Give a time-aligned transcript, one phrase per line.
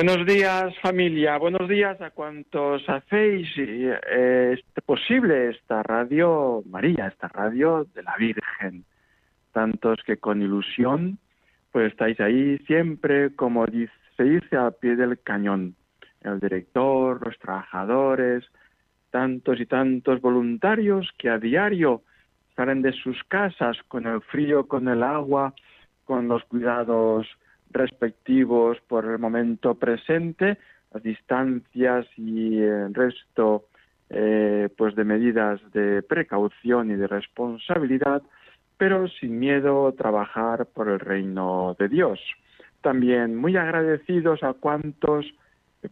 [0.00, 7.84] Buenos días familia, buenos días a cuantos hacéis eh, posible esta radio María, esta radio
[7.96, 8.84] de la Virgen.
[9.50, 11.18] Tantos que con ilusión
[11.72, 15.74] pues estáis ahí siempre, como dice, se dice, al pie del cañón.
[16.20, 18.44] El director, los trabajadores,
[19.10, 22.02] tantos y tantos voluntarios que a diario
[22.54, 25.54] salen de sus casas con el frío, con el agua,
[26.04, 27.26] con los cuidados
[27.70, 30.58] respectivos por el momento presente,
[30.92, 33.66] las distancias y el resto
[34.10, 38.22] eh, pues de medidas de precaución y de responsabilidad,
[38.78, 42.18] pero sin miedo trabajar por el reino de Dios.
[42.80, 45.26] También muy agradecidos a cuantos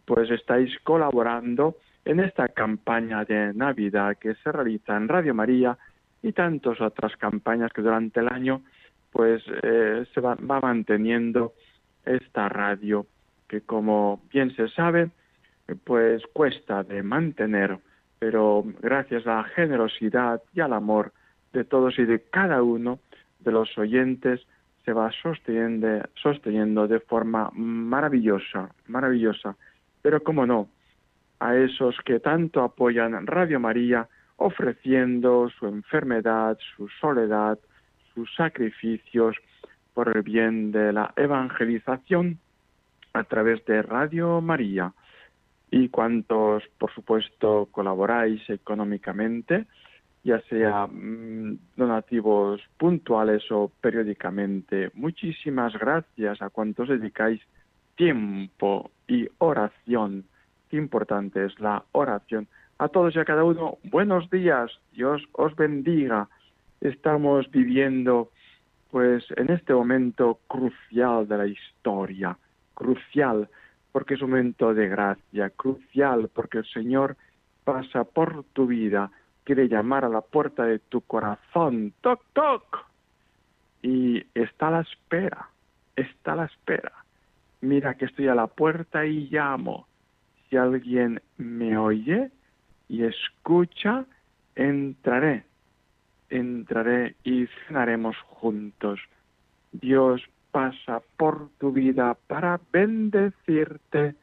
[0.05, 5.77] pues estáis colaborando en esta campaña de Navidad que se realiza en Radio María
[6.23, 8.63] y tantas otras campañas que durante el año
[9.11, 11.53] pues eh, se va, va manteniendo
[12.07, 13.05] esta radio
[13.47, 15.09] que como bien se sabe
[15.83, 17.79] pues cuesta de mantener
[18.19, 21.11] pero gracias a la generosidad y al amor
[21.53, 22.99] de todos y de cada uno
[23.39, 24.41] de los oyentes
[24.85, 29.55] se va sosteniendo, sosteniendo de forma maravillosa, maravillosa.
[30.01, 30.69] Pero cómo no,
[31.39, 37.59] a esos que tanto apoyan Radio María, ofreciendo su enfermedad, su soledad,
[38.13, 39.35] sus sacrificios,
[39.97, 42.37] por el bien de la evangelización
[43.13, 44.93] a través de Radio María.
[45.71, 49.65] Y cuantos, por supuesto, colaboráis económicamente,
[50.23, 54.91] ya sea mm, donativos puntuales o periódicamente.
[54.93, 57.41] Muchísimas gracias a cuantos dedicáis
[57.95, 60.25] tiempo y oración.
[60.69, 62.47] Qué importante es la oración.
[62.77, 66.29] A todos y a cada uno, buenos días, Dios os bendiga.
[66.81, 68.29] Estamos viviendo
[68.91, 72.37] pues en este momento crucial de la historia,
[72.73, 73.49] crucial
[73.91, 77.17] porque es un momento de gracia, crucial porque el Señor
[77.63, 79.11] pasa por tu vida,
[79.43, 82.85] quiere llamar a la puerta de tu corazón, toc, toc,
[83.81, 85.49] y está a la espera,
[85.95, 86.91] está a la espera.
[87.61, 89.87] Mira que estoy a la puerta y llamo.
[90.49, 92.29] Si alguien me oye
[92.87, 94.05] y escucha,
[94.55, 95.46] entraré
[96.29, 98.99] entraré y cenaremos juntos.
[99.71, 100.21] Dios
[100.51, 104.15] pasa por tu vida para bendecirte.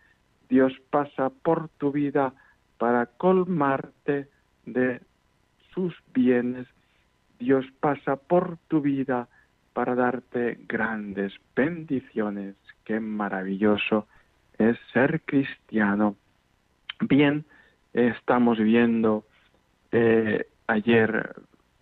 [0.48, 2.32] Dios pasa por tu vida
[2.78, 4.28] para colmarte
[4.66, 5.00] de
[5.72, 6.66] sus bienes.
[7.38, 9.28] Dios pasa por tu vida
[9.72, 12.54] para darte grandes bendiciones.
[12.84, 14.06] Qué maravilloso
[14.58, 16.16] es ser cristiano.
[17.00, 17.44] Bien,
[17.92, 19.24] estamos viendo
[19.92, 21.34] eh, ayer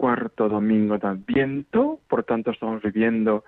[0.02, 3.44] cuarto domingo de Adviento, por tanto estamos viviendo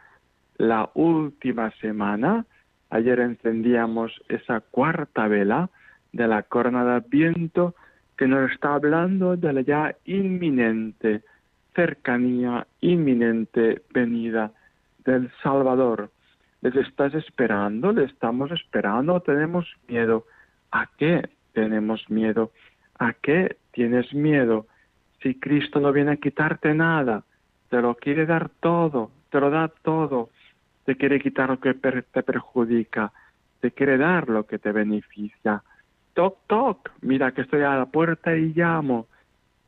[0.56, 2.46] la última semana.
[2.90, 5.68] Ayer encendíamos esa cuarta vela
[6.12, 7.74] de la corona de Adviento
[8.16, 11.22] que nos está hablando de la ya inminente
[11.74, 14.52] cercanía, inminente venida
[15.04, 16.12] del Salvador.
[16.60, 17.90] ¿Les estás esperando?
[17.90, 19.18] ¿Le estamos esperando?
[19.22, 20.24] ¿Tenemos miedo?
[20.70, 22.52] ¿A qué tenemos miedo?
[23.00, 24.68] ¿A qué tienes miedo?
[25.24, 27.24] Si Cristo no viene a quitarte nada,
[27.70, 30.28] te lo quiere dar todo, te lo da todo,
[30.84, 33.10] te quiere quitar lo que te perjudica,
[33.60, 35.62] te quiere dar lo que te beneficia.
[36.12, 39.06] Toc, toc, mira que estoy a la puerta y llamo.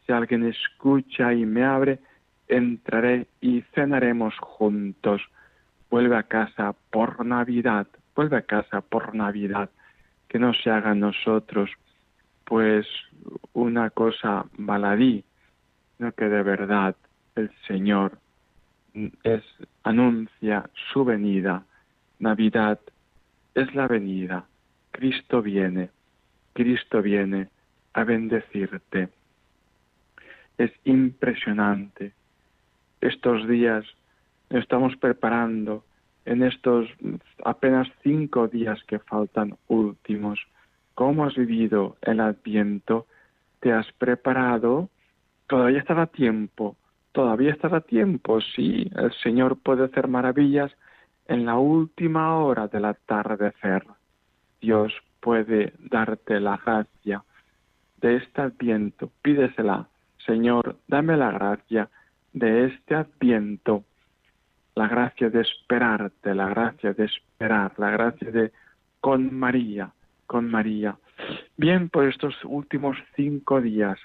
[0.05, 2.01] Si alguien escucha y me abre,
[2.49, 5.23] entraré y cenaremos juntos.
[5.91, 9.71] Vuelve a casa por Navidad, vuelve a casa por Navidad,
[10.29, 11.71] que no se haga nosotros
[12.45, 12.87] pues
[13.55, 15.25] una cosa baladí,
[15.97, 16.97] sino que de verdad
[17.35, 18.19] el Señor
[19.23, 19.43] es,
[19.83, 21.65] anuncia su venida.
[22.19, 22.81] Navidad
[23.55, 24.47] es la venida.
[24.91, 25.91] Cristo viene.
[26.55, 27.49] Cristo viene
[27.93, 29.09] a bendecirte.
[30.59, 32.13] Es impresionante.
[33.01, 33.85] Estos días
[34.49, 35.85] estamos preparando
[36.25, 36.89] en estos
[37.45, 40.41] apenas cinco días que faltan últimos.
[40.95, 43.07] ¿Cómo has vivido el adviento?
[43.61, 44.89] ¿Te has preparado?
[45.47, 46.77] Todavía estará tiempo,
[47.13, 50.73] todavía estará tiempo, sí, el Señor puede hacer maravillas
[51.27, 53.85] en la última hora del atardecer.
[54.61, 57.25] Dios puede darte la gracia
[58.01, 59.89] de este adviento, pídesela,
[60.25, 61.89] Señor, dame la gracia
[62.33, 63.85] de este adviento,
[64.75, 68.53] la gracia de esperarte, la gracia de esperar, la gracia de
[69.01, 69.93] con María,
[70.27, 70.97] con María.
[71.57, 73.99] Bien, por estos últimos cinco días,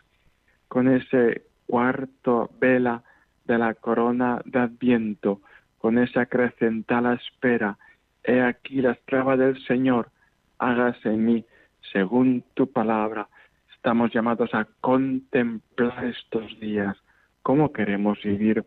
[0.71, 3.03] con ese cuarto vela
[3.43, 5.41] de la corona de Adviento,
[5.79, 7.77] con esa acrecentada espera,
[8.23, 10.11] he aquí la esclava del Señor,
[10.59, 11.45] hágase en mí
[11.91, 13.27] según tu palabra.
[13.75, 16.95] Estamos llamados a contemplar estos días,
[17.43, 18.63] cómo queremos vivir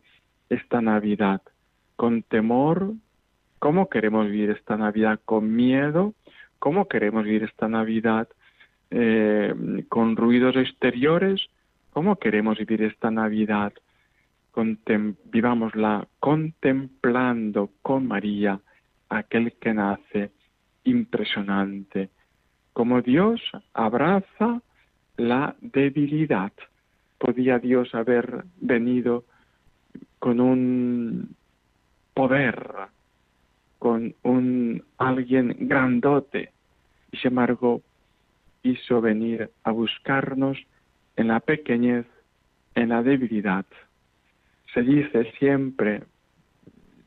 [0.50, 1.40] esta Navidad,
[1.96, 2.92] con temor,
[3.60, 6.12] cómo queremos vivir esta Navidad con miedo,
[6.58, 8.28] cómo queremos vivir esta Navidad
[8.90, 9.54] eh,
[9.88, 11.48] con ruidos exteriores,
[11.94, 13.73] cómo queremos vivir esta Navidad,
[15.32, 18.61] vivámosla contemplando con María
[19.08, 20.32] aquel que nace
[20.82, 22.11] impresionante,
[22.73, 23.41] como Dios
[23.73, 24.61] abraza
[25.17, 26.52] la debilidad.
[27.17, 29.25] Podía Dios haber venido
[30.19, 31.37] con un
[32.12, 32.88] poder,
[33.79, 36.50] con un alguien grandote,
[37.12, 37.82] y sin embargo
[38.64, 40.58] hizo venir a buscarnos
[41.16, 42.06] en la pequeñez,
[42.75, 43.64] en la debilidad.
[44.72, 46.02] Se dice siempre,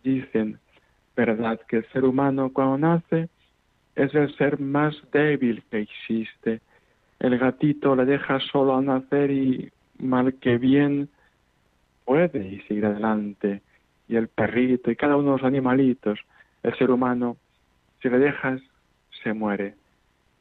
[0.04, 0.60] dicen,
[1.16, 1.60] ¿verdad?
[1.68, 3.30] Que el ser humano cuando nace
[3.96, 6.62] es el ser más débil que existe.
[7.20, 11.10] El gatito le deja solo a nacer y mal que bien
[12.06, 13.62] puede y seguir adelante.
[14.08, 16.20] Y el perrito y cada uno de los animalitos,
[16.64, 17.38] el ser humano,
[18.02, 18.62] si le dejas,
[19.24, 19.74] se muere.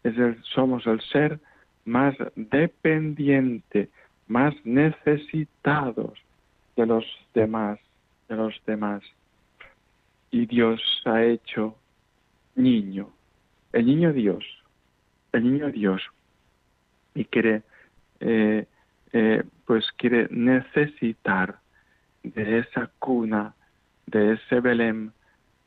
[0.05, 0.15] Es
[0.55, 1.41] somos el ser
[1.87, 3.89] más dependiente,
[4.27, 6.19] más necesitados
[6.77, 7.79] de los demás,
[8.29, 9.03] de los demás.
[10.31, 11.77] Y Dios ha hecho
[12.57, 13.09] niño,
[13.73, 14.45] el niño Dios,
[15.33, 16.03] el niño Dios,
[17.15, 17.63] y quiere,
[18.21, 18.67] eh,
[19.13, 21.59] eh, pues quiere necesitar
[22.23, 23.55] de esa cuna,
[24.07, 25.13] de ese Belén,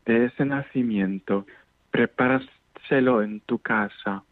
[0.05, 1.45] de ese nacimiento,
[1.91, 4.23] prepáraselo en tu casa,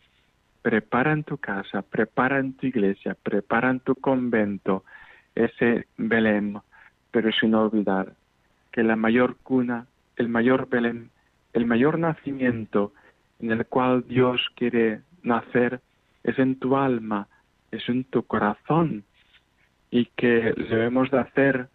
[0.68, 4.84] prepara en tu casa, prepara en tu iglesia, prepara en tu convento
[5.34, 6.60] ese Belén,
[7.10, 8.12] pero sin olvidar
[8.74, 9.88] que la mayor cuna,
[10.18, 11.10] el mayor Belén,
[11.54, 12.92] el mayor nacimiento
[13.40, 15.80] en el cual Dios quiere nacer
[16.26, 17.30] es en tu alma,
[17.72, 19.06] es en tu corazón.
[19.90, 21.70] Y que debemos de hacer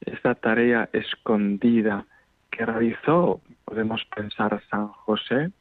[0.00, 2.06] esta tarea escondida
[2.50, 5.52] que realizó, podemos pensar San José,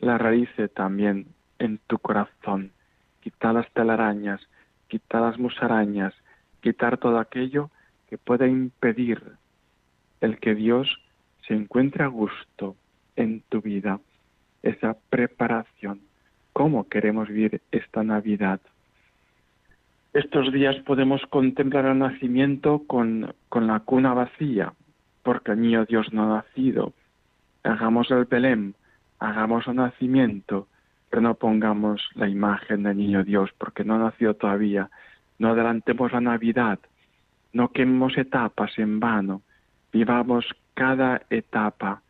[0.00, 2.72] la realice también en tu corazón.
[3.20, 4.40] Quita las telarañas,
[4.88, 6.14] quita las musarañas,
[6.60, 7.70] quitar todo aquello
[8.08, 9.22] que pueda impedir
[10.20, 10.88] el que Dios
[11.46, 12.76] se encuentre a gusto
[13.16, 14.00] en tu vida,
[14.62, 16.00] esa preparación.
[16.52, 18.60] ¿Cómo queremos vivir esta Navidad?
[20.12, 24.72] Estos días podemos contemplar el nacimiento con, con la cuna vacía,
[25.22, 26.92] porque el niño Dios no ha nacido.
[27.62, 28.74] Hagamos el Belén,
[29.18, 30.66] hagamos el nacimiento,
[31.10, 34.90] pero no pongamos la imagen del niño Dios, porque no ha nacido todavía.
[35.38, 36.78] No adelantemos la Navidad,
[37.52, 39.42] no quememos etapas en vano,
[39.92, 42.02] vivamos cada etapa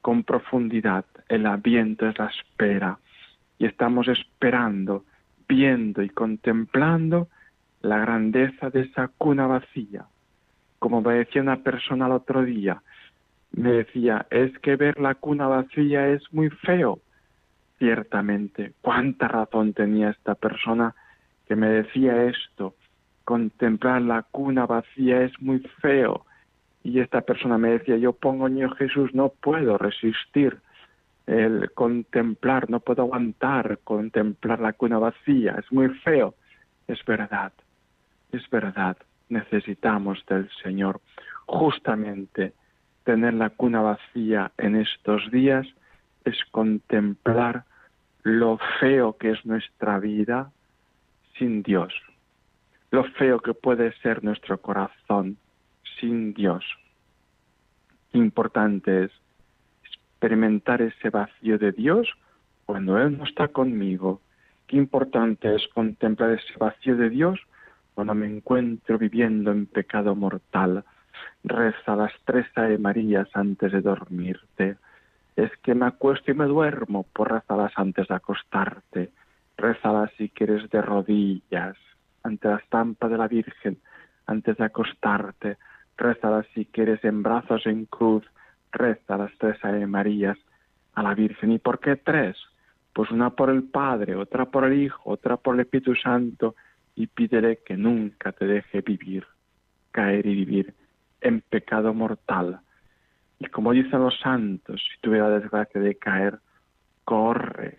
[0.00, 1.04] con profundidad.
[1.28, 2.98] El aviento es la espera
[3.58, 5.04] y estamos esperando,
[5.48, 7.28] viendo y contemplando
[7.82, 10.06] la grandeza de esa cuna vacía.
[10.78, 12.82] Como me decía una persona el otro día,
[13.52, 17.00] me decía, es que ver la cuna vacía es muy feo.
[17.80, 20.94] Ciertamente, cuánta razón tenía esta persona
[21.48, 22.76] que me decía esto
[23.24, 26.26] contemplar la cuna vacía es muy feo.
[26.82, 30.58] Y esta persona me decía, yo pongo niño Jesús, no puedo resistir
[31.26, 36.34] el contemplar, no puedo aguantar contemplar la cuna vacía, es muy feo.
[36.86, 37.52] Es verdad,
[38.32, 38.98] es verdad,
[39.30, 41.00] necesitamos del Señor.
[41.46, 42.52] Justamente
[43.04, 45.66] tener la cuna vacía en estos días
[46.26, 47.64] es contemplar
[48.22, 50.50] lo feo que es nuestra vida
[51.38, 51.92] sin Dios
[52.90, 55.36] lo feo que puede ser nuestro corazón
[56.00, 56.64] sin Dios.
[58.12, 59.12] Importante es
[59.84, 62.08] experimentar ese vacío de Dios
[62.66, 64.20] cuando Él no está conmigo.
[64.66, 67.38] Qué importante es contemplar ese vacío de Dios
[67.94, 70.84] cuando me encuentro viviendo en pecado mortal.
[71.44, 74.76] Reza las tres Ave Marías antes de dormirte.
[75.40, 79.10] Es que me acuesto y me duermo, pues rezalas antes de acostarte.
[79.56, 81.78] Rézalas si quieres de rodillas
[82.22, 83.78] ante la estampa de la Virgen,
[84.26, 85.56] antes de acostarte,
[85.96, 88.22] rézalas si quieres en brazos en cruz,
[88.70, 90.36] reza las tres Ave Marías
[90.92, 91.52] a la Virgen.
[91.52, 92.36] ¿Y por qué tres?
[92.92, 96.54] Pues una por el Padre, otra por el Hijo, otra por el Espíritu Santo,
[96.94, 99.24] y pídele que nunca te deje vivir,
[99.90, 100.74] caer y vivir
[101.22, 102.60] en pecado mortal.
[103.40, 106.38] Y como dicen los santos, si tuviera la desgracia de caer,
[107.04, 107.78] corre,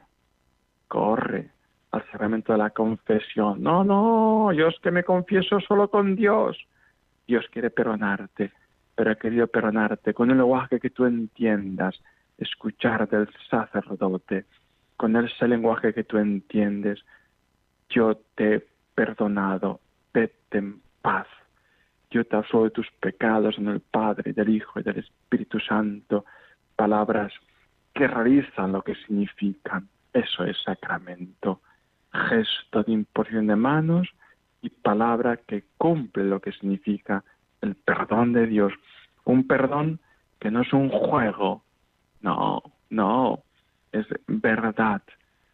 [0.87, 1.51] corre
[1.91, 3.61] al sacramento de la confesión.
[3.61, 6.57] No, no, yo es que me confieso solo con Dios.
[7.27, 8.51] Dios quiere perdonarte,
[8.95, 12.01] pero ha querido perdonarte con un lenguaje que tú entiendas,
[12.37, 14.45] escuchar del sacerdote,
[14.97, 17.03] con ese lenguaje que tú entiendes.
[17.89, 19.79] Yo te he perdonado,
[20.13, 21.27] vete en paz.
[22.11, 26.25] Yo te absuelvo de tus pecados en el Padre, del Hijo y del Espíritu Santo.
[26.75, 27.31] Palabras
[27.93, 29.87] que realizan lo que significan.
[30.11, 31.61] Eso es sacramento.
[32.11, 34.09] Gesto de imposición de manos
[34.61, 37.23] y palabra que cumple lo que significa
[37.61, 38.73] el perdón de Dios.
[39.23, 39.99] Un perdón
[40.39, 41.63] que no es un juego.
[42.19, 43.43] No, no.
[43.93, 45.01] Es verdad.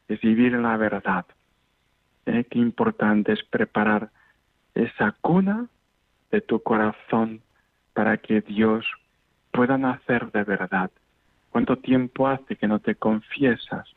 [0.08, 1.28] Es vivir en la verdad.
[2.26, 4.10] Eh, qué importante es preparar
[4.74, 5.68] esa cuna
[6.32, 7.42] de tu corazón
[7.94, 8.86] para que Dios
[9.52, 10.92] pueda nacer de verdad.
[11.50, 13.88] ¿Cuánto tiempo hace que no te confiesas?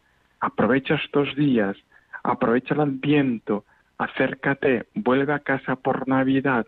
[0.40, 1.76] Aprovecha estos días,
[2.22, 3.64] aprovecha el adviento,
[3.98, 6.66] acércate, vuelve a casa por Navidad,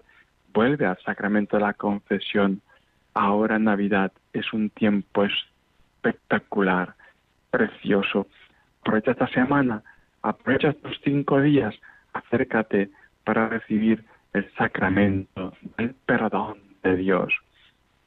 [0.52, 2.60] vuelve al sacramento de la confesión.
[3.14, 6.94] Ahora Navidad es un tiempo espectacular,
[7.50, 8.26] precioso.
[8.82, 9.82] Aprovecha esta semana,
[10.20, 11.74] aprovecha estos cinco días,
[12.12, 12.90] acércate
[13.24, 17.32] para recibir el sacramento el perdón de Dios.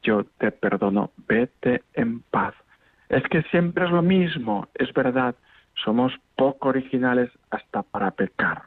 [0.02, 2.54] Yo te perdono, vete en paz.
[3.08, 5.34] Es que siempre es lo mismo, es verdad,
[5.84, 8.62] somos poco originales hasta para pecar.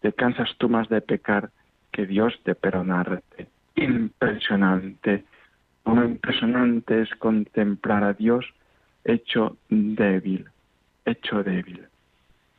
[0.00, 1.50] Te cansas tú más de pecar
[1.92, 3.48] que Dios de perdonarte.
[3.76, 5.24] Impresionante.
[5.84, 8.44] Lo impresionante es contemplar a Dios
[9.04, 10.48] hecho débil,
[11.04, 11.86] hecho débil.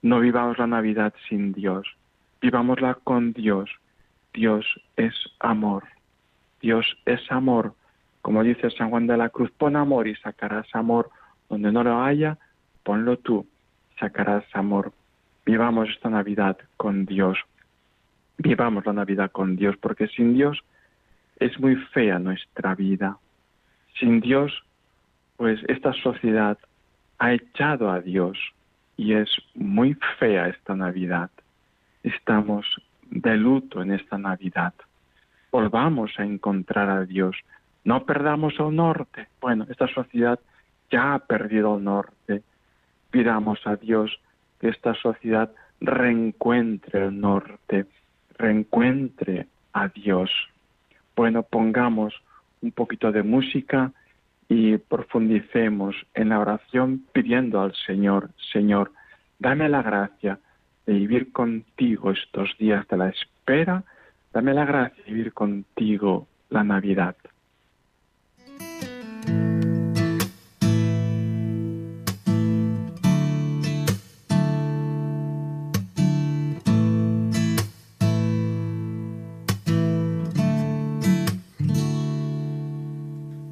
[0.02, 1.88] No vivamos la Navidad sin Dios,
[2.42, 3.70] vivámosla con Dios,
[4.34, 4.66] Dios
[4.98, 5.84] es amor.
[6.62, 7.74] Dios es amor.
[8.22, 11.10] Como dice San Juan de la Cruz, pon amor y sacarás amor.
[11.50, 12.38] Donde no lo haya,
[12.84, 13.46] ponlo tú,
[14.00, 14.92] sacarás amor.
[15.46, 17.38] Vivamos esta Navidad con Dios.
[18.38, 20.64] Vivamos la Navidad con Dios, porque sin Dios
[21.40, 23.18] es muy fea nuestra vida.
[24.00, 24.64] Sin Dios,
[25.38, 26.58] pues esta sociedad
[27.20, 28.38] ha echado a Dios
[28.98, 31.30] y es muy fea esta Navidad.
[32.04, 32.66] Estamos
[33.14, 34.74] de luto en esta Navidad.
[35.52, 37.36] Volvamos a encontrar a Dios.
[37.84, 39.28] No perdamos el norte.
[39.40, 40.40] Bueno, esta sociedad
[40.92, 42.42] ya ha perdido el norte.
[43.12, 44.20] Pidamos a Dios
[44.60, 47.86] que esta sociedad reencuentre el norte,
[48.38, 50.32] reencuentre a Dios.
[51.16, 52.16] Bueno, pongamos
[52.62, 53.92] un poquito de música
[54.50, 58.92] y profundicemos en la oración pidiendo al Señor, Señor,
[59.38, 60.40] dame la gracia
[60.86, 63.84] de vivir contigo estos días de la espera,
[64.34, 67.16] dame la gracia de vivir contigo la Navidad.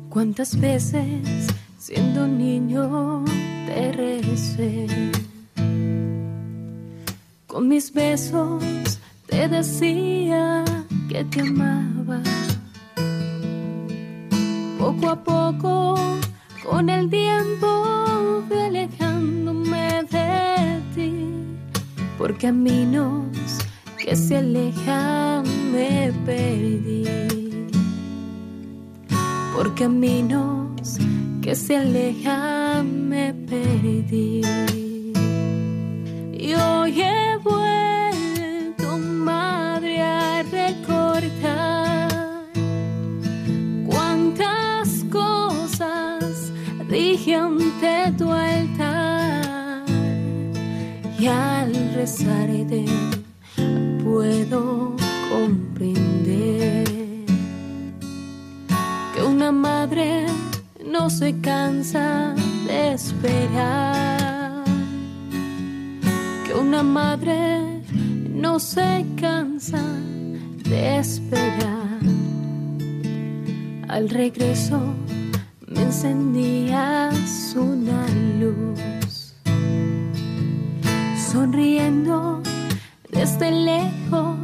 [0.09, 1.47] ¿Cuántas veces
[1.77, 3.23] siendo niño
[3.65, 5.30] te recé?
[7.51, 8.63] Con mis besos
[9.27, 10.63] te decía
[11.09, 12.21] que te amaba.
[14.79, 15.95] Poco a poco,
[16.63, 21.27] con el tiempo, fui alejándome de ti.
[22.17, 23.25] Por caminos
[23.97, 25.43] que se alejan
[25.73, 27.03] me perdí.
[29.53, 30.97] Por caminos
[31.41, 34.41] que se alejan me perdí.
[36.51, 42.09] Y hoy he vuelto, madre, a recordar
[43.85, 46.51] cuántas cosas
[46.89, 49.85] dije ante tu altar.
[51.17, 52.83] Y al rezarte
[54.03, 54.97] puedo
[55.29, 56.83] comprender
[59.15, 60.25] que una madre
[60.85, 62.35] no se cansa
[62.67, 64.10] de esperar
[66.53, 67.83] una madre
[68.29, 69.81] no se cansa
[70.63, 71.99] de esperar.
[73.87, 74.79] Al regreso
[75.67, 78.05] me encendías una
[78.39, 79.33] luz,
[81.31, 82.41] sonriendo
[83.09, 84.37] desde lejos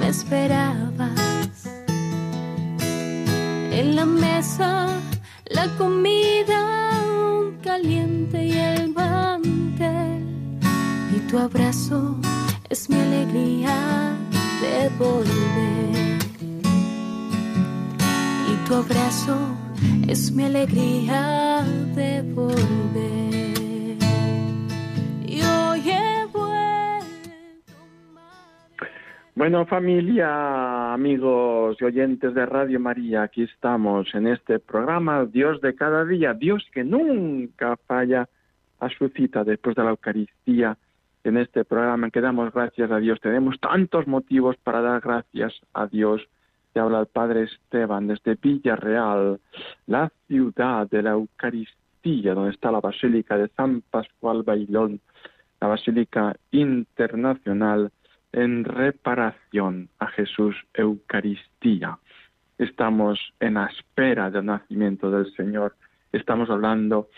[0.00, 1.68] me esperabas.
[3.70, 4.88] En la mesa
[5.46, 7.00] la comida
[7.62, 9.43] caliente y el mantel
[11.30, 12.16] tu abrazo
[12.70, 14.16] es mi alegría
[14.62, 16.18] de volver.
[18.50, 19.36] Y tu abrazo
[20.08, 21.62] es mi alegría
[21.94, 23.96] de volver.
[25.26, 27.74] Y hoy he vuelto
[29.34, 35.74] Bueno, familia, amigos y oyentes de Radio María, aquí estamos en este programa Dios de
[35.74, 38.28] cada día, Dios que nunca falla
[38.80, 40.76] a su cita después de la Eucaristía.
[41.24, 45.54] En este programa en que damos gracias a Dios, tenemos tantos motivos para dar gracias
[45.72, 46.28] a Dios
[46.74, 49.40] te habla el Padre Esteban desde Villarreal,
[49.86, 55.00] la ciudad de la Eucaristía, donde está la Basílica de San Pascual Bailón,
[55.60, 57.92] la Basílica Internacional
[58.32, 61.96] en reparación a Jesús Eucaristía.
[62.58, 65.76] Estamos en la espera del nacimiento del Señor.
[66.12, 67.08] Estamos hablando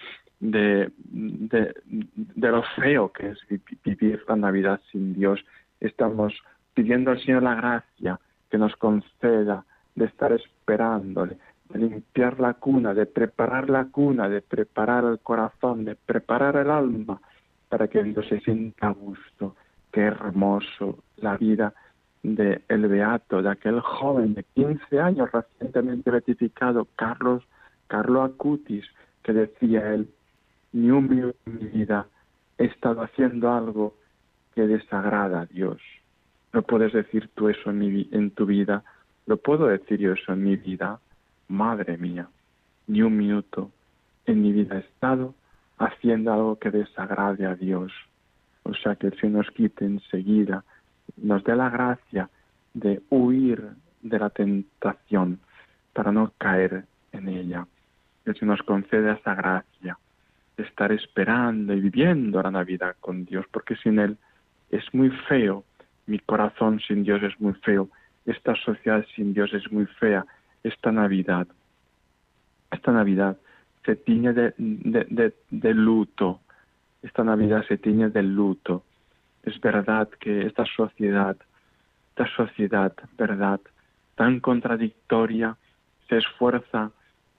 [0.40, 3.38] de, de, lo feo que es
[3.85, 5.45] vivir la Navidad sin Dios.
[5.81, 6.35] Estamos
[6.75, 9.64] pidiendo al Señor la gracia que nos conceda
[9.95, 11.38] de estar esperándole,
[11.71, 16.71] de limpiar la cuna, de preparar la cuna, de preparar el corazón, de preparar el
[16.71, 17.21] alma
[17.69, 19.57] para que Dios se sienta a gusto.
[19.90, 21.73] Qué hermoso la vida
[22.23, 27.43] de el beato, de aquel joven de 15 años recientemente beatificado, Carlos,
[27.87, 28.85] Carlo Acutis,
[29.23, 30.09] que decía él,
[30.76, 32.06] ni un minuto en mi vida
[32.59, 33.95] he estado haciendo algo
[34.54, 35.80] que desagrada a Dios.
[36.52, 38.85] No puedes decir tú eso en, mi, en tu vida.
[39.25, 41.00] ¿Lo puedo decir yo eso en mi vida?
[41.49, 42.28] Madre mía,
[42.88, 43.71] ni un minuto
[44.26, 45.35] en mi vida he estado
[45.78, 47.90] haciendo algo que desagrade a Dios.
[48.64, 50.62] O sea, que el Señor nos quite enseguida,
[51.16, 52.28] nos dé la gracia
[52.75, 53.66] de huir
[54.02, 55.41] de la tentación
[55.95, 57.67] para no caer en ella.
[58.26, 59.97] El Señor nos concede esa gracia
[60.56, 64.16] estar esperando y viviendo la Navidad con Dios, porque sin Él
[64.71, 65.64] es muy feo.
[66.06, 67.88] Mi corazón sin Dios es muy feo,
[68.26, 70.25] esta sociedad sin Dios es muy fea,
[70.62, 71.47] esta Navidad,
[72.71, 73.36] esta Navidad
[73.84, 76.40] se tiñe de, de, luto,
[77.02, 78.82] esta Navidad se tiñe de luto.
[79.45, 81.36] Es verdad que esta sociedad,
[82.10, 83.60] esta sociedad, verdad,
[84.16, 85.56] tan contradictoria,
[86.08, 86.90] se esfuerza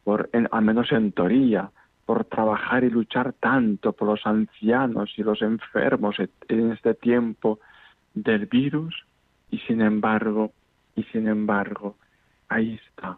[0.05, 1.69] por, en, al menos en teoría,
[2.07, 6.15] por trabajar y luchar tanto por los ancianos y los enfermos
[6.47, 7.59] en este tiempo
[8.13, 8.95] del virus
[9.51, 10.53] y sin embargo,
[10.95, 11.97] y sin embargo,
[12.47, 13.17] ahí está,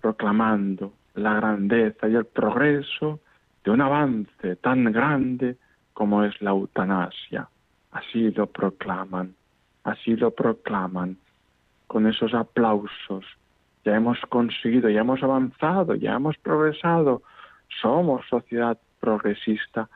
[0.00, 3.18] proclamando la grandeza y el progreso
[3.64, 5.56] de un avance tan grande
[5.92, 7.48] como es la eutanasia.
[7.90, 9.34] Así lo proclaman,
[9.82, 11.16] así lo proclaman,
[11.88, 13.24] con esos aplausos.
[13.84, 17.22] Ya hemos conseguido, ya hemos avanzado, ya hemos progresado.
[17.80, 19.88] Somos sociedad progresista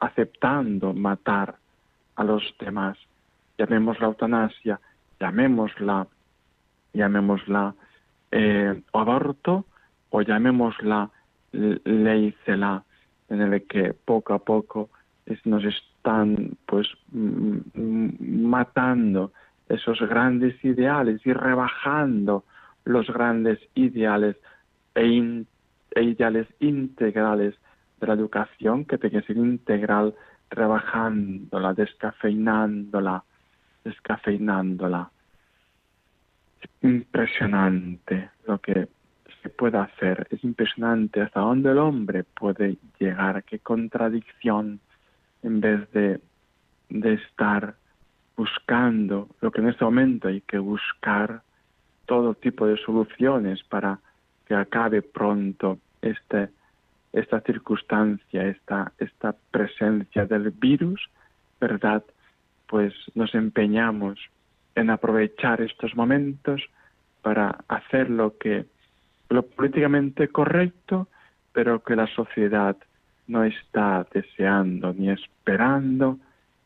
[0.00, 1.56] aceptando matar
[2.16, 2.98] a los demás.
[3.58, 4.80] Llamémosla eutanasia,
[5.20, 6.06] llamémosla,
[6.92, 7.74] llamémosla
[8.30, 9.64] eh, aborto
[10.10, 11.10] o llamémosla
[11.52, 12.82] ley CELA,
[13.28, 14.90] en el que poco a poco
[15.44, 19.32] nos están pues matando
[19.68, 22.44] esos grandes ideales y rebajando
[22.84, 24.36] los grandes ideales
[24.94, 25.06] e
[25.96, 27.54] ideales integrales
[28.00, 30.14] de la educación que tiene que ser integral,
[30.50, 33.24] rebajándola, descafeinándola,
[33.84, 35.10] descafeinándola.
[36.60, 38.88] Es impresionante lo que
[39.42, 44.80] se puede hacer, es impresionante hasta dónde el hombre puede llegar, qué contradicción
[45.42, 46.20] en vez de,
[46.88, 47.76] de estar
[48.36, 51.42] buscando lo que en este momento hay que buscar
[52.06, 54.00] todo tipo de soluciones para
[54.48, 56.48] que acabe pronto este,
[57.12, 61.08] esta circunstancia, esta, esta presencia del virus,
[61.60, 62.02] ¿verdad?
[62.66, 64.18] pues nos empeñamos
[64.74, 66.62] en aprovechar estos momentos
[67.22, 68.66] para hacer lo que
[69.30, 71.08] lo políticamente correcto,
[71.52, 72.76] pero que la sociedad
[73.26, 76.18] no está deseando ni esperando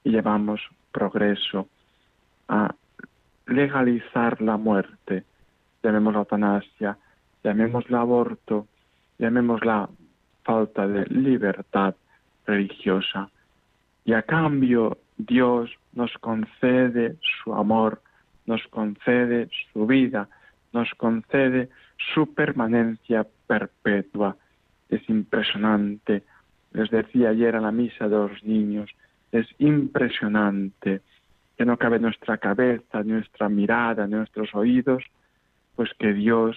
[0.05, 0.61] y llevamos
[0.93, 1.69] progreso
[2.49, 2.75] a
[3.47, 5.25] legalizar la muerte,
[5.83, 6.97] llamemos la eutanasia,
[7.43, 8.67] llamemos el aborto,
[9.19, 9.89] llamemos la
[10.43, 11.95] falta de libertad
[12.47, 13.31] religiosa.
[14.05, 18.03] Y a cambio Dios nos concede su amor,
[18.47, 20.29] nos concede su vida,
[20.73, 21.69] nos concede
[22.15, 24.37] su permanencia perpetua.
[24.89, 26.23] Es impresionante.
[26.73, 28.91] Les decía ayer a la misa de los niños,
[29.31, 31.01] es impresionante
[31.57, 35.05] que no cabe nuestra cabeza, nuestra mirada, nuestros oídos,
[35.77, 36.57] pues que Dios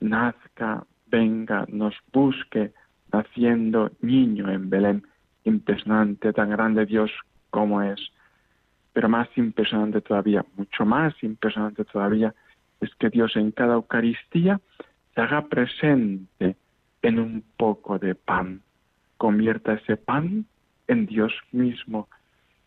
[0.00, 2.72] nazca, venga, nos busque,
[3.12, 5.06] naciendo niño en Belén.
[5.44, 7.10] Impresionante, tan grande Dios
[7.50, 8.00] como es.
[8.92, 12.34] Pero más impresionante todavía, mucho más impresionante todavía,
[12.80, 14.60] es que Dios en cada Eucaristía
[15.14, 16.56] se haga presente
[17.02, 18.62] en un poco de pan.
[19.16, 20.46] Convierta ese pan
[20.86, 22.08] en Dios mismo.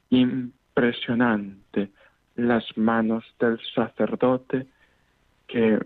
[0.09, 1.91] Impresionante
[2.35, 4.67] las manos del sacerdote
[5.47, 5.79] que,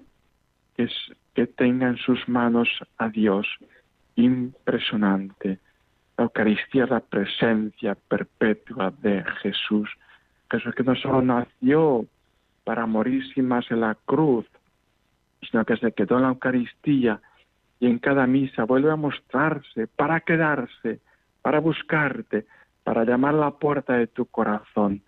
[0.76, 0.88] que,
[1.36, 3.46] que tenga en sus manos a Dios.
[4.16, 5.60] Impresionante.
[6.18, 9.90] La Eucaristía es la presencia perpetua de Jesús.
[10.50, 12.06] Jesús que no solo nació
[12.64, 14.46] para morir sin más en la cruz,
[15.42, 17.20] sino que se quedó en la Eucaristía
[17.80, 21.02] y en cada misa vuelve a mostrarse para quedarse,
[21.42, 22.46] para buscarte,
[22.84, 25.02] para llamar a la puerta de tu corazón,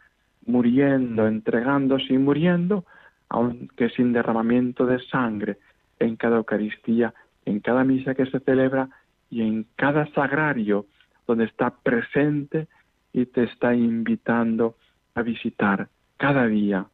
[0.45, 2.83] muriendo, entregándose y muriendo,
[3.29, 5.57] aunque sin derramamiento de sangre,
[5.99, 7.13] en cada Eucaristía,
[7.45, 8.89] en cada misa que se celebra
[9.29, 10.85] y en cada sagrario
[11.27, 12.67] donde está presente
[13.13, 14.75] y te está invitando
[15.15, 16.85] a visitar cada día,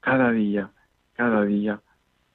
[0.00, 0.70] cada día,
[1.14, 1.80] cada día.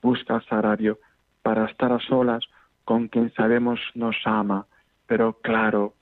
[0.01, 0.99] Busca el sagrario
[1.41, 2.43] para estar a solas
[2.85, 4.65] con quien sabemos nos ama.
[5.07, 5.93] Pero claro,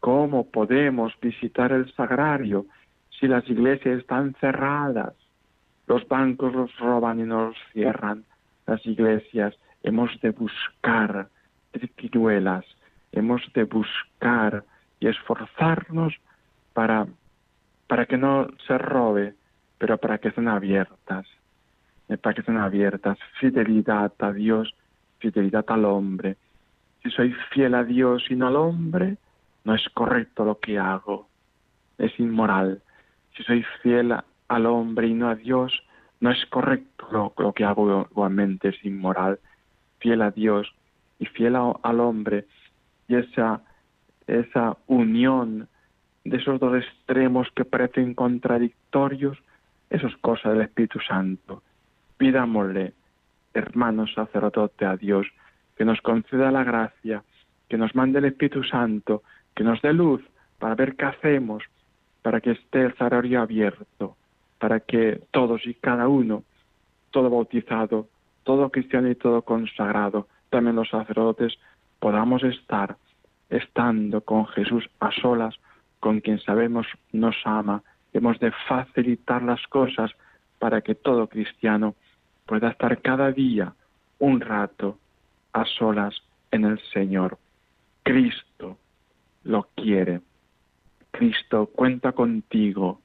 [0.00, 2.66] ¿cómo podemos visitar el sagrario
[3.18, 5.14] si las iglesias están cerradas?
[5.86, 8.24] Los bancos los roban y nos cierran.
[8.66, 9.54] Las iglesias
[9.86, 11.28] hemos de buscar
[11.70, 12.64] triquiñuelas,
[13.12, 14.64] hemos de buscar
[14.98, 16.12] y esforzarnos
[16.72, 17.06] para,
[17.86, 19.34] para que no se robe,
[19.78, 21.26] pero para que estén abiertas,
[22.08, 23.16] eh, para que estén abiertas.
[23.38, 24.74] Fidelidad a Dios,
[25.20, 26.36] fidelidad al hombre.
[27.04, 29.18] Si soy fiel a Dios y no al hombre,
[29.64, 31.28] no es correcto lo que hago,
[31.96, 32.82] es inmoral.
[33.36, 34.16] Si soy fiel
[34.48, 35.80] al hombre y no a Dios,
[36.18, 39.38] no es correcto lo, lo que hago igualmente, es inmoral.
[39.98, 40.72] Fiel a Dios
[41.18, 42.46] y fiel al hombre,
[43.08, 43.62] y esa
[44.26, 45.68] esa unión
[46.24, 49.38] de esos dos extremos que parecen contradictorios,
[49.90, 51.62] eso es cosa del Espíritu Santo.
[52.16, 52.94] Pidámosle,
[53.54, 55.26] hermanos sacerdote, a Dios,
[55.76, 57.22] que nos conceda la gracia,
[57.68, 59.22] que nos mande el Espíritu Santo,
[59.54, 60.22] que nos dé luz
[60.58, 61.62] para ver qué hacemos,
[62.22, 64.16] para que esté el sagrario abierto,
[64.58, 66.42] para que todos y cada uno,
[67.12, 68.08] todo bautizado,
[68.46, 71.58] todo cristiano y todo consagrado, también los sacerdotes,
[71.98, 72.96] podamos estar
[73.50, 75.56] estando con Jesús a solas,
[75.98, 77.82] con quien sabemos nos ama,
[78.12, 80.12] hemos de facilitar las cosas
[80.60, 81.96] para que todo cristiano
[82.46, 83.72] pueda estar cada día
[84.20, 84.96] un rato
[85.52, 86.14] a solas
[86.52, 87.38] en el Señor.
[88.04, 88.78] Cristo
[89.42, 90.20] lo quiere.
[91.10, 93.00] Cristo cuenta contigo.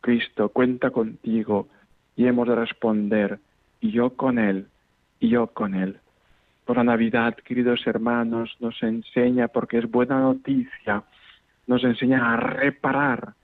[0.00, 1.68] Cristo cuenta contigo
[2.16, 3.38] y hemos de responder,
[3.80, 4.66] yo con Él,
[5.22, 6.00] y yo con Él.
[6.64, 11.04] Por la Navidad, queridos hermanos, nos enseña, porque es buena noticia,
[11.68, 13.34] nos enseña a reparar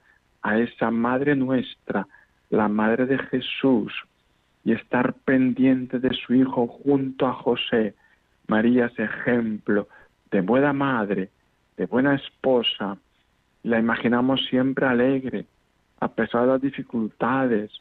[0.41, 2.05] a esa Madre nuestra,
[2.49, 3.93] la Madre de Jesús,
[4.65, 7.95] y estar pendiente de su Hijo junto a José.
[8.47, 9.87] María es ejemplo
[10.31, 11.29] de buena madre,
[11.77, 12.97] de buena esposa.
[13.63, 15.45] La imaginamos siempre alegre,
[16.01, 17.71] a pesar de las dificultades,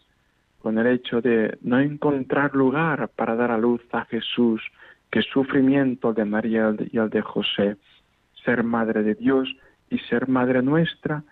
[0.60, 4.62] con el hecho de no encontrar lugar para dar a luz a Jesús,
[5.10, 7.76] que sufrimiento de María y el de José,
[8.44, 9.48] ser madre de Dios
[9.90, 11.22] y ser madre nuestra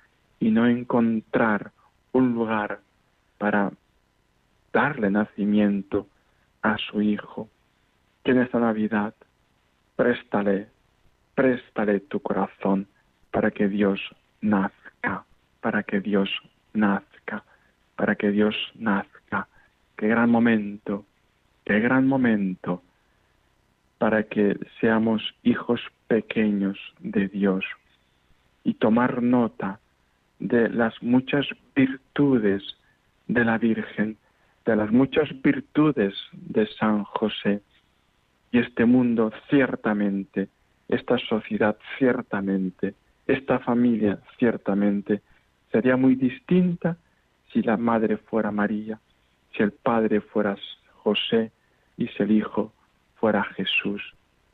[0.41, 1.73] y no encontrar
[2.13, 2.81] un lugar
[3.39, 3.73] para
[4.73, 6.07] darle nacimiento
[6.63, 7.49] a su hijo.
[8.25, 9.15] Que en esta Navidad
[9.97, 10.69] préstale,
[11.35, 12.87] préstale tu corazón
[13.31, 14.01] para que Dios
[14.41, 15.25] nazca,
[15.61, 16.31] para que Dios
[16.73, 17.16] nazca,
[17.97, 19.49] para que Dios nazca.
[19.97, 21.05] Qué gran momento,
[21.65, 22.83] qué gran momento
[23.99, 27.65] para que seamos hijos pequeños de Dios
[28.63, 29.81] y tomar nota
[30.39, 32.63] de las muchas virtudes
[33.27, 34.17] de la Virgen,
[34.67, 37.63] de las muchas virtudes de San José.
[38.53, 40.49] Y este mundo ciertamente,
[40.89, 42.95] esta sociedad ciertamente,
[43.27, 45.23] esta familia ciertamente
[45.73, 46.97] sería muy distinta
[47.57, 49.01] si la madre fuera María,
[49.57, 50.57] si el padre fuera
[51.03, 51.53] José
[51.97, 52.75] y si el hijo
[53.15, 54.03] fuera Jesús.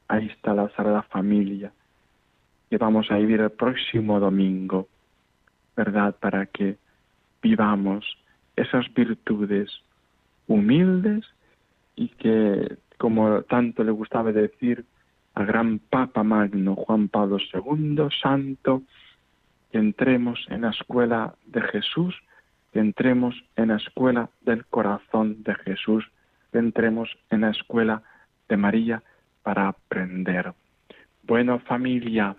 [0.06, 1.72] Ahí está la Sagrada Familia
[2.70, 4.86] que vamos a vivir el próximo domingo,
[5.76, 6.14] ¿verdad?
[6.20, 6.76] Para que
[7.42, 8.06] vivamos
[8.54, 9.68] esas virtudes
[10.46, 11.24] humildes
[11.96, 14.84] y que, como tanto le gustaba decir
[15.34, 18.82] al gran Papa Magno Juan Pablo II, santo,
[19.72, 22.14] que entremos en la escuela de Jesús,
[22.72, 26.04] entremos en la escuela del corazón de Jesús,
[26.52, 28.02] entremos en la escuela
[28.48, 29.02] de María
[29.42, 30.52] para aprender.
[31.22, 32.36] Bueno, familia,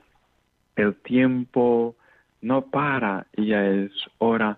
[0.76, 1.96] el tiempo
[2.42, 4.58] no para y ya es hora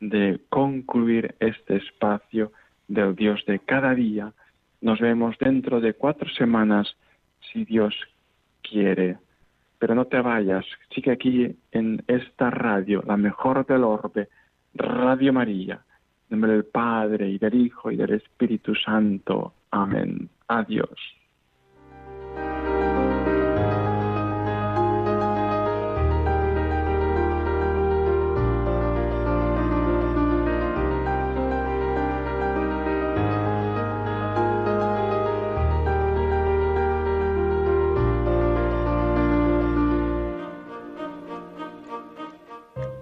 [0.00, 2.52] de concluir este espacio
[2.88, 4.32] del Dios de cada día
[4.80, 6.96] Nos vemos dentro de cuatro semanas,
[7.52, 7.94] si Dios
[8.62, 9.16] quiere.
[9.78, 14.28] Pero no te vayas, sigue aquí en esta radio, la mejor del orbe,
[14.74, 15.80] Radio María,
[16.30, 19.54] en nombre del Padre y del Hijo y del Espíritu Santo.
[19.70, 20.28] Amén.
[20.48, 20.98] Adiós.